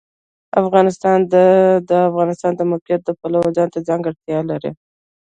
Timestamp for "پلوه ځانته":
3.19-3.79